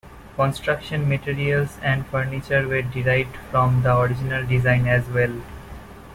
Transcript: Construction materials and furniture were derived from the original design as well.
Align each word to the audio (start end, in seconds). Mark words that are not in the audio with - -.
Construction 0.35 1.07
materials 1.07 1.77
and 1.83 2.07
furniture 2.07 2.67
were 2.67 2.81
derived 2.81 3.35
from 3.51 3.83
the 3.83 3.95
original 3.95 4.43
design 4.47 4.87
as 4.87 5.07
well. 5.09 5.43